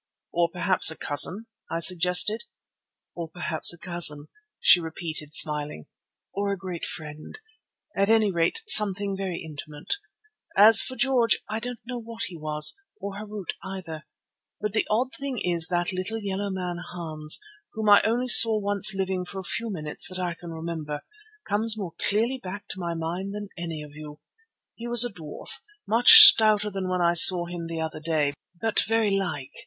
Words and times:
"Or 0.31 0.49
perhaps 0.49 0.89
a 0.89 0.97
cousin," 0.97 1.45
I 1.69 1.77
suggested. 1.77 2.45
"Or 3.13 3.29
perhaps 3.29 3.71
a 3.71 3.77
cousin," 3.77 4.29
she 4.59 4.79
repeated, 4.81 5.35
smiling, 5.35 5.85
"or 6.33 6.51
a 6.51 6.57
great 6.57 6.85
friend; 6.85 7.39
at 7.95 8.09
any 8.09 8.31
rate 8.31 8.63
something 8.65 9.15
very 9.15 9.39
intimate. 9.43 9.97
As 10.57 10.81
for 10.81 10.95
George, 10.95 11.37
I 11.47 11.59
don't 11.59 11.77
know 11.85 11.99
what 11.99 12.23
he 12.23 12.35
was, 12.35 12.75
or 12.99 13.13
Harût 13.13 13.49
either. 13.63 14.07
But 14.59 14.73
the 14.73 14.87
odd 14.89 15.13
thing 15.19 15.37
is 15.37 15.67
that 15.67 15.93
little 15.93 16.17
yellow 16.19 16.49
man, 16.49 16.77
Hans, 16.93 17.39
whom 17.73 17.87
I 17.87 18.01
only 18.01 18.27
saw 18.27 18.57
once 18.59 18.95
living 18.95 19.23
for 19.23 19.37
a 19.37 19.43
few 19.43 19.69
minutes 19.69 20.07
that 20.09 20.17
I 20.17 20.33
can 20.33 20.49
remember, 20.49 21.03
comes 21.47 21.77
more 21.77 21.93
clearly 22.09 22.39
back 22.41 22.67
to 22.69 22.79
my 22.79 22.95
mind 22.95 23.35
than 23.35 23.49
any 23.55 23.83
of 23.83 23.95
you. 23.95 24.19
He 24.73 24.87
was 24.87 25.05
a 25.05 25.13
dwarf, 25.13 25.59
much 25.87 26.21
stouter 26.27 26.71
than 26.71 26.89
when 26.89 27.01
I 27.03 27.13
saw 27.13 27.45
him 27.45 27.67
the 27.67 27.81
other 27.81 27.99
day, 27.99 28.33
but 28.59 28.79
very 28.87 29.11
like. 29.11 29.53